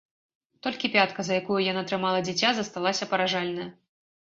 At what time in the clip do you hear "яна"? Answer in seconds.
1.67-1.85